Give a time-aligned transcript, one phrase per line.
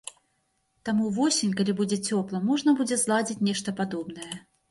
[0.87, 4.35] Таму ўвосень, калі будзе цёпла, можна будзе зладзіць нешта падобнае.